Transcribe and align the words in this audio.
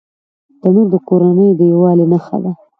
تنور 0.59 0.87
د 0.93 0.95
کورنۍ 1.07 1.49
د 1.55 1.61
یووالي 1.71 2.05
نښه 2.11 2.37
ده 2.43 2.51